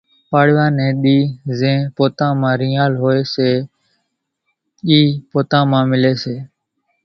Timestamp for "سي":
3.33-3.49, 6.23-6.35